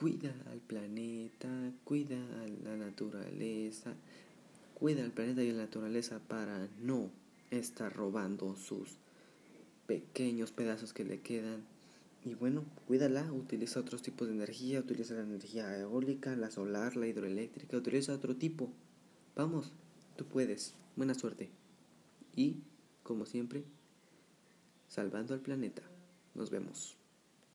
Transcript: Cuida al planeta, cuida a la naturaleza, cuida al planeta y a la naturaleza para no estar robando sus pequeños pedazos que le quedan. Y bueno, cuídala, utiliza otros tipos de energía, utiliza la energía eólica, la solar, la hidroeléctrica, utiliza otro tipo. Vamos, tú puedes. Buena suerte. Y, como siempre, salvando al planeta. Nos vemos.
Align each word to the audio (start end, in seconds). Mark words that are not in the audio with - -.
Cuida 0.00 0.34
al 0.50 0.60
planeta, 0.60 1.74
cuida 1.84 2.16
a 2.16 2.48
la 2.64 2.74
naturaleza, 2.74 3.92
cuida 4.72 5.04
al 5.04 5.12
planeta 5.12 5.44
y 5.44 5.50
a 5.50 5.52
la 5.52 5.64
naturaleza 5.64 6.20
para 6.20 6.68
no 6.80 7.10
estar 7.50 7.94
robando 7.94 8.56
sus 8.56 8.96
pequeños 9.86 10.52
pedazos 10.52 10.94
que 10.94 11.04
le 11.04 11.20
quedan. 11.20 11.64
Y 12.24 12.32
bueno, 12.32 12.64
cuídala, 12.86 13.30
utiliza 13.30 13.78
otros 13.78 14.00
tipos 14.00 14.26
de 14.26 14.32
energía, 14.32 14.80
utiliza 14.80 15.12
la 15.12 15.20
energía 15.20 15.78
eólica, 15.78 16.34
la 16.34 16.50
solar, 16.50 16.96
la 16.96 17.06
hidroeléctrica, 17.06 17.76
utiliza 17.76 18.14
otro 18.14 18.34
tipo. 18.34 18.72
Vamos, 19.36 19.70
tú 20.16 20.24
puedes. 20.24 20.76
Buena 20.96 21.12
suerte. 21.12 21.50
Y, 22.34 22.56
como 23.02 23.26
siempre, 23.26 23.64
salvando 24.88 25.34
al 25.34 25.40
planeta. 25.40 25.82
Nos 26.34 26.48
vemos. 26.48 26.96